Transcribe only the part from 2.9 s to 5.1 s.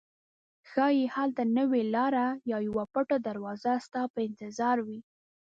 پټه دروازه ستا په انتظار وي.